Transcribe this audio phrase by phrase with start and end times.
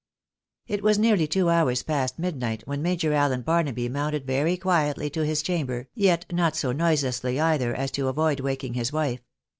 [0.65, 5.23] It was nearly two hours past midniglit when Major Allen Barnaby mounted very quietly to
[5.23, 9.21] his chamber, yet not so noiselessly, either, as to avoid waking his wife.